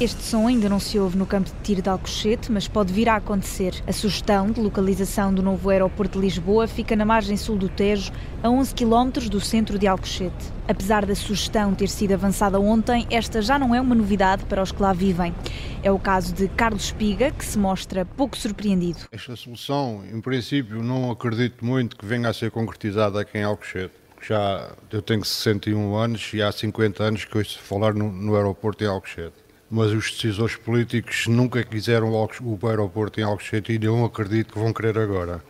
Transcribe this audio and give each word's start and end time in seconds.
Este 0.00 0.22
som 0.22 0.46
ainda 0.46 0.68
não 0.68 0.78
se 0.78 0.96
ouve 0.96 1.18
no 1.18 1.26
campo 1.26 1.50
de 1.50 1.56
tiro 1.64 1.82
de 1.82 1.88
Alcochete, 1.88 2.52
mas 2.52 2.68
pode 2.68 2.92
vir 2.92 3.08
a 3.08 3.16
acontecer. 3.16 3.82
A 3.84 3.92
sugestão 3.92 4.48
de 4.48 4.60
localização 4.60 5.34
do 5.34 5.42
novo 5.42 5.70
aeroporto 5.70 6.20
de 6.20 6.24
Lisboa 6.24 6.68
fica 6.68 6.94
na 6.94 7.04
margem 7.04 7.36
sul 7.36 7.56
do 7.56 7.68
Tejo, 7.68 8.12
a 8.40 8.48
11 8.48 8.76
km 8.76 9.28
do 9.28 9.40
centro 9.40 9.76
de 9.76 9.88
Alcochete. 9.88 10.52
Apesar 10.68 11.04
da 11.04 11.16
sugestão 11.16 11.74
ter 11.74 11.88
sido 11.88 12.12
avançada 12.12 12.60
ontem, 12.60 13.08
esta 13.10 13.42
já 13.42 13.58
não 13.58 13.74
é 13.74 13.80
uma 13.80 13.92
novidade 13.92 14.44
para 14.44 14.62
os 14.62 14.70
que 14.70 14.80
lá 14.80 14.92
vivem. 14.92 15.34
É 15.82 15.90
o 15.90 15.98
caso 15.98 16.32
de 16.32 16.46
Carlos 16.46 16.84
Espiga, 16.84 17.32
que 17.32 17.44
se 17.44 17.58
mostra 17.58 18.04
pouco 18.04 18.38
surpreendido. 18.38 19.00
Esta 19.10 19.34
solução, 19.34 20.04
em 20.14 20.20
princípio, 20.20 20.80
não 20.80 21.10
acredito 21.10 21.64
muito 21.64 21.96
que 21.96 22.06
venha 22.06 22.28
a 22.28 22.32
ser 22.32 22.52
concretizada 22.52 23.20
aqui 23.20 23.36
em 23.36 23.42
Alcochete. 23.42 23.94
Já 24.22 24.70
eu 24.92 25.02
tenho 25.02 25.24
61 25.24 25.96
anos 25.96 26.30
e 26.32 26.40
há 26.40 26.52
50 26.52 27.02
anos 27.02 27.24
que 27.24 27.36
ouço 27.36 27.58
falar 27.58 27.94
no, 27.94 28.12
no 28.12 28.36
aeroporto 28.36 28.84
em 28.84 28.86
Alcochete 28.86 29.47
mas 29.70 29.92
os 29.92 30.10
decisores 30.10 30.56
políticos 30.56 31.26
nunca 31.26 31.62
quiseram 31.62 32.12
o 32.12 32.66
aeroporto 32.66 33.20
em 33.20 33.22
Alcochete 33.22 33.72
e 33.72 33.78
não 33.78 34.04
acredito 34.04 34.52
que 34.52 34.58
vão 34.58 34.72
querer 34.72 34.98
agora. 34.98 35.42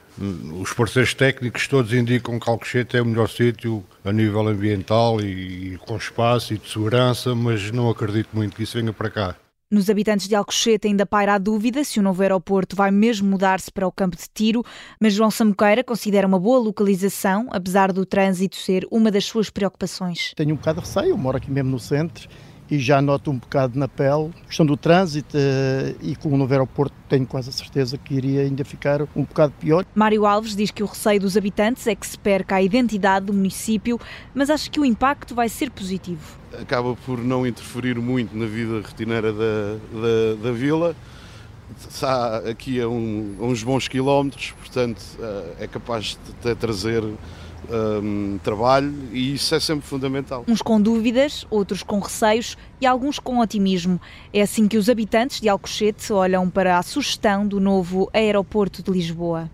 Os 0.61 0.73
parceiros 0.73 1.15
técnicos 1.15 1.69
todos 1.69 1.93
indicam 1.93 2.41
que 2.41 2.51
Alcochete 2.51 2.97
é 2.97 3.03
o 3.03 3.05
melhor 3.05 3.29
sítio 3.29 3.85
a 4.05 4.13
nível 4.13 4.49
ambiental 4.49 5.21
e, 5.21 5.75
e 5.75 5.79
com 5.79 5.97
espaço 5.97 6.53
e 6.55 6.59
de 6.59 6.69
segurança, 6.69 7.35
mas 7.37 7.71
não 7.71 7.89
acredito 7.89 8.31
muito 8.33 8.57
que 8.57 8.65
isso 8.65 8.77
venha 8.77 8.93
para 8.93 9.11
cá. 9.11 9.37
Nos 9.71 9.91
habitantes 9.91 10.27
de 10.27 10.35
Alcochete 10.35 10.89
ainda 10.89 11.05
paira 11.05 11.35
a 11.35 11.39
dúvida 11.39 11.85
se 11.85 12.01
o 12.01 12.03
novo 12.03 12.23
aeroporto 12.23 12.75
vai 12.75 12.91
mesmo 12.91 13.29
mudar-se 13.29 13.71
para 13.71 13.87
o 13.87 13.93
campo 13.93 14.17
de 14.17 14.25
tiro, 14.33 14.65
mas 14.99 15.13
João 15.13 15.31
Samuqueira 15.31 15.85
considera 15.85 16.27
uma 16.27 16.41
boa 16.41 16.59
localização, 16.59 17.49
apesar 17.51 17.93
do 17.93 18.07
trânsito 18.07 18.57
ser 18.57 18.89
uma 18.91 19.11
das 19.11 19.27
suas 19.27 19.51
preocupações. 19.51 20.33
Tenho 20.35 20.55
um 20.55 20.57
bocado 20.57 20.81
de 20.81 20.87
receio, 20.87 21.11
eu 21.11 21.19
moro 21.19 21.37
aqui 21.37 21.51
mesmo 21.51 21.71
no 21.71 21.79
centro 21.79 22.29
e 22.71 22.79
já 22.79 23.01
noto 23.01 23.31
um 23.31 23.39
bocado 23.39 23.79
na 23.79 23.89
pele. 23.89 24.31
A 24.43 24.47
questão 24.47 24.67
do 24.67 24.77
trânsito 24.77 25.37
eh, 25.37 25.95
e 26.01 26.17
com 26.17 26.29
o 26.29 26.37
novo 26.37 26.53
aeroporto 26.53 26.95
tenho 27.09 27.27
quase 27.27 27.49
a 27.49 27.53
certeza 27.53 27.97
que 27.97 28.15
iria 28.15 28.43
ainda 28.43 28.65
ficar 28.65 29.03
um 29.17 29.23
bocado 29.23 29.55
pior. 29.59 29.85
Mário 29.95 30.27
Alves 30.27 30.55
diz 30.55 30.71
que 30.71 30.83
o 30.83 30.87
receio 30.87 31.21
dos 31.21 31.37
habitantes 31.37 31.87
é 31.87 31.95
que 31.95 32.07
se 32.07 32.19
perca 32.19 32.57
a 32.57 32.63
identidade 32.63 33.27
do 33.27 33.33
município, 33.33 33.99
mas 34.35 34.51
acha 34.51 34.71
que 34.71 34.79
o 34.79 34.85
impacto 34.85 35.35
vai 35.35 35.49
ser 35.49 35.71
positivo. 35.71 36.39
Acaba 36.61 36.95
por 37.07 37.19
não 37.19 37.47
interferir 37.47 37.99
muito 37.99 38.37
na 38.37 38.47
vida 38.47 38.81
rotineira 38.81 39.33
da, 39.33 39.77
da, 39.93 40.43
da 40.43 40.53
vila. 40.53 40.95
Está 41.89 42.39
aqui 42.39 42.81
a, 42.81 42.89
um, 42.89 43.37
a 43.41 43.45
uns 43.45 43.63
bons 43.63 43.89
quilómetros, 43.89 44.53
portanto 44.53 45.03
eh, 45.21 45.65
é 45.65 45.67
capaz 45.67 46.19
de 46.43 46.55
trazer 46.55 47.05
um, 47.71 48.39
trabalho 48.43 48.95
e 49.13 49.35
isso 49.35 49.55
é 49.55 49.61
sempre 49.61 49.87
fundamental. 49.87 50.45
Uns 50.49 50.63
com 50.63 50.81
dúvidas, 50.81 51.47
outros 51.51 51.83
com 51.83 51.99
receios 51.99 52.57
e 52.81 52.87
alguns 52.87 53.19
com 53.19 53.39
otimismo. 53.39 54.01
É 54.33 54.43
assim 54.43 54.67
que 54.69 54.77
os 54.77 54.89
habitantes 54.89 55.41
de 55.41 55.49
Alcochete 55.49 56.13
olham 56.13 56.49
para 56.49 56.79
a 56.79 56.83
sugestão 56.83 57.47
do 57.47 57.61
novo 57.61 58.09
aeroporto 58.13 58.83
de 58.83 58.91
Lisboa. 58.91 59.51